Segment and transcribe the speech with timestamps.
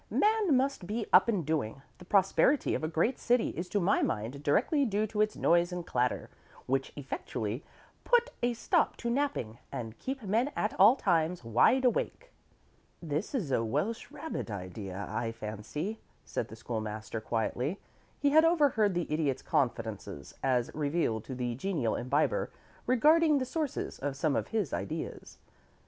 [0.09, 1.83] Man must be up and doing.
[1.99, 5.71] The prosperity of a great city is to my mind directly due to its noise
[5.71, 6.31] and clatter,
[6.65, 7.63] which effectually
[8.03, 12.31] put a stop to napping, and keep men at all times wide awake."
[12.99, 17.79] "This is a Welsh rabbit idea, I fancy," said the School master, quietly.
[18.19, 22.49] He had overheard the Idiot's confidences, as revealed to the genial Imbiber,
[22.87, 25.37] regarding the sources of some of his ideas.